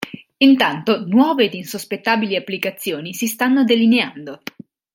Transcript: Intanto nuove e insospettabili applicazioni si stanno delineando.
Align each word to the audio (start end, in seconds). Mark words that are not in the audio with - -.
Intanto 0.37 1.05
nuove 1.05 1.47
e 1.51 1.57
insospettabili 1.57 2.35
applicazioni 2.35 3.13
si 3.13 3.27
stanno 3.27 3.63
delineando. 3.63 4.41